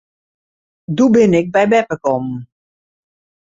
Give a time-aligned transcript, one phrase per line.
[0.95, 2.39] Doe bin ik by beppe kommen.